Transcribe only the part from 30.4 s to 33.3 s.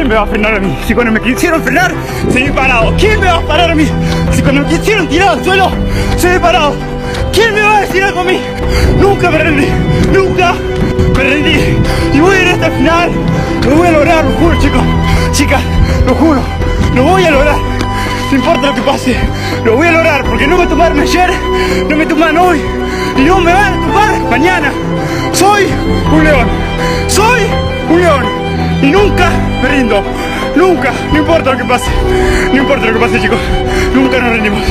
nunca, no importa lo que pase, no importa lo que pase